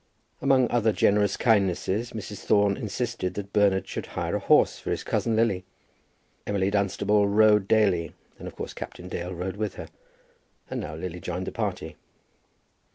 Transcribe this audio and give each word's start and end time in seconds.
Among 0.41 0.67
other 0.71 0.91
generous 0.91 1.37
kindnesses 1.37 2.11
Mrs. 2.11 2.37
Thorne 2.43 2.75
insisted 2.75 3.35
that 3.35 3.53
Bernard 3.53 3.87
should 3.87 4.07
hire 4.07 4.35
a 4.35 4.39
horse 4.39 4.79
for 4.79 4.89
his 4.89 5.03
cousin 5.03 5.35
Lily. 5.35 5.63
Emily 6.47 6.71
Dunstable 6.71 7.27
rode 7.27 7.67
daily, 7.67 8.15
and 8.39 8.47
of 8.47 8.55
course 8.55 8.73
Captain 8.73 9.07
Dale 9.07 9.31
rode 9.35 9.57
with 9.57 9.75
her; 9.75 9.89
and 10.71 10.81
now 10.81 10.95
Lily 10.95 11.19
joined 11.19 11.45
the 11.45 11.51
party. 11.51 11.97